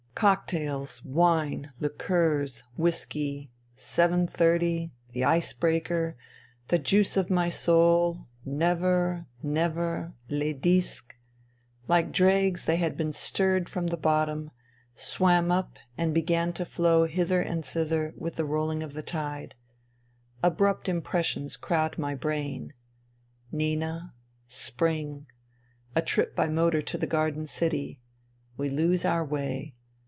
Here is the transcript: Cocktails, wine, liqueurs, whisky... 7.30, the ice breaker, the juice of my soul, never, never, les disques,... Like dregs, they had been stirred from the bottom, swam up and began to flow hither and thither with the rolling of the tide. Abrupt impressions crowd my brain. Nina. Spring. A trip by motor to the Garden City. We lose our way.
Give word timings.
Cocktails, 0.13 1.03
wine, 1.03 1.71
liqueurs, 1.79 2.63
whisky... 2.77 3.49
7.30, 3.75 4.91
the 5.13 5.23
ice 5.23 5.51
breaker, 5.51 6.15
the 6.67 6.77
juice 6.77 7.17
of 7.17 7.31
my 7.31 7.49
soul, 7.49 8.27
never, 8.45 9.25
never, 9.41 10.13
les 10.29 10.53
disques,... 10.53 11.15
Like 11.87 12.11
dregs, 12.11 12.65
they 12.65 12.75
had 12.75 12.95
been 12.95 13.13
stirred 13.13 13.67
from 13.67 13.87
the 13.87 13.97
bottom, 13.97 14.51
swam 14.93 15.51
up 15.51 15.79
and 15.97 16.13
began 16.13 16.53
to 16.53 16.65
flow 16.65 17.05
hither 17.05 17.41
and 17.41 17.65
thither 17.65 18.13
with 18.15 18.35
the 18.35 18.45
rolling 18.45 18.83
of 18.83 18.93
the 18.93 19.01
tide. 19.01 19.55
Abrupt 20.43 20.87
impressions 20.87 21.57
crowd 21.57 21.97
my 21.97 22.13
brain. 22.13 22.73
Nina. 23.51 24.13
Spring. 24.47 25.25
A 25.95 26.01
trip 26.03 26.35
by 26.35 26.47
motor 26.47 26.83
to 26.83 26.97
the 26.99 27.07
Garden 27.07 27.47
City. 27.47 27.99
We 28.55 28.69
lose 28.69 29.03
our 29.03 29.25
way. 29.25 29.73